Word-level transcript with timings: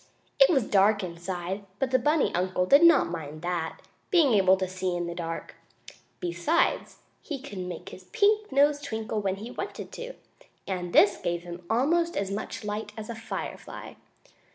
It 0.39 0.49
was 0.49 0.63
dark 0.63 1.03
inside, 1.03 1.63
but 1.77 1.91
the 1.91 1.99
bunny 1.99 2.33
uncle 2.33 2.65
did 2.65 2.81
not 2.81 3.11
mind 3.11 3.43
that, 3.43 3.81
being 4.09 4.33
able 4.33 4.57
to 4.57 4.67
see 4.67 4.95
in 4.95 5.05
the 5.05 5.13
dark. 5.13 5.53
Besides, 6.19 6.95
he 7.21 7.39
could 7.39 7.59
make 7.59 7.89
his 7.89 8.05
pink 8.05 8.51
nose 8.51 8.79
twinkle 8.81 9.21
when 9.21 9.35
he 9.35 9.51
wanted 9.51 9.91
to, 9.91 10.13
and 10.65 10.91
this 10.91 11.17
gave 11.17 11.47
almost 11.69 12.17
as 12.17 12.31
much 12.31 12.63
light 12.63 12.93
as 12.97 13.11
a 13.11 13.15
firefly. 13.15 13.93